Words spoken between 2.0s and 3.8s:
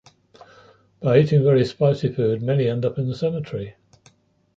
food, many end up in the cemetery.